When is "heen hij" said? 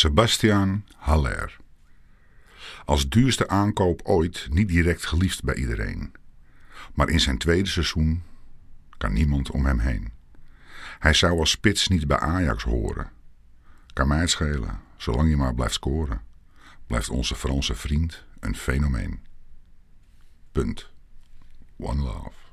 9.78-11.12